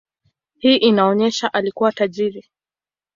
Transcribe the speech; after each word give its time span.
Hii 0.59 0.75
inaonyesha 0.75 1.53
alikuwa 1.53 1.91
tajiri. 1.91 2.45